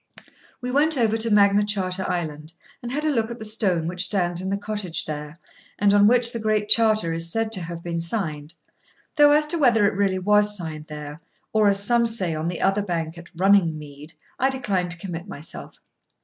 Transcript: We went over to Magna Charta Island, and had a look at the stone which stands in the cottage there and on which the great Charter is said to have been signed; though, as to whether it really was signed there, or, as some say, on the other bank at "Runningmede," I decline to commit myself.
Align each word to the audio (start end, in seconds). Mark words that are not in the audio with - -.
We 0.61 0.71
went 0.71 0.97
over 0.97 1.15
to 1.17 1.29
Magna 1.29 1.63
Charta 1.63 2.09
Island, 2.09 2.53
and 2.81 2.91
had 2.91 3.05
a 3.05 3.11
look 3.11 3.29
at 3.29 3.37
the 3.37 3.45
stone 3.45 3.85
which 3.85 4.05
stands 4.05 4.41
in 4.41 4.49
the 4.49 4.57
cottage 4.57 5.05
there 5.05 5.37
and 5.77 5.93
on 5.93 6.07
which 6.07 6.33
the 6.33 6.39
great 6.39 6.69
Charter 6.69 7.13
is 7.13 7.31
said 7.31 7.51
to 7.51 7.61
have 7.61 7.83
been 7.83 7.99
signed; 7.99 8.55
though, 9.15 9.29
as 9.31 9.45
to 9.45 9.59
whether 9.59 9.85
it 9.85 9.93
really 9.93 10.17
was 10.17 10.57
signed 10.57 10.87
there, 10.87 11.21
or, 11.53 11.67
as 11.67 11.83
some 11.83 12.07
say, 12.07 12.33
on 12.33 12.47
the 12.47 12.61
other 12.61 12.81
bank 12.81 13.15
at 13.15 13.29
"Runningmede," 13.37 14.13
I 14.39 14.49
decline 14.49 14.89
to 14.89 14.97
commit 14.97 15.27
myself. 15.27 15.77